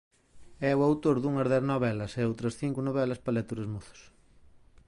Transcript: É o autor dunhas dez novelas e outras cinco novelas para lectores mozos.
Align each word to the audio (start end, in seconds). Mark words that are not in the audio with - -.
É 0.69 0.71
o 0.79 0.85
autor 0.89 1.15
dunhas 1.19 1.49
dez 1.53 1.63
novelas 1.71 2.11
e 2.19 2.21
outras 2.29 2.57
cinco 2.61 2.79
novelas 2.87 3.21
para 3.23 3.37
lectores 3.37 3.67
mozos. 3.73 4.01